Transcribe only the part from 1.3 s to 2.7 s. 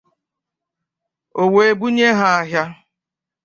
o wee bunye ha ahịa.